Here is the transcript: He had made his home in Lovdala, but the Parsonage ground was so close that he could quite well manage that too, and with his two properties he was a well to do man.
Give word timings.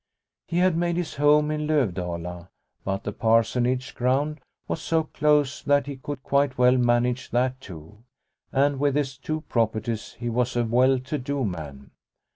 He 0.47 0.57
had 0.57 0.75
made 0.75 0.97
his 0.97 1.17
home 1.17 1.51
in 1.51 1.67
Lovdala, 1.67 2.49
but 2.83 3.03
the 3.03 3.13
Parsonage 3.13 3.93
ground 3.93 4.39
was 4.67 4.81
so 4.81 5.03
close 5.03 5.61
that 5.61 5.85
he 5.85 5.97
could 5.97 6.23
quite 6.23 6.57
well 6.57 6.75
manage 6.75 7.29
that 7.29 7.61
too, 7.61 7.99
and 8.51 8.79
with 8.79 8.95
his 8.95 9.15
two 9.15 9.41
properties 9.41 10.13
he 10.13 10.27
was 10.27 10.55
a 10.55 10.63
well 10.65 10.97
to 11.01 11.19
do 11.19 11.45
man. 11.45 11.91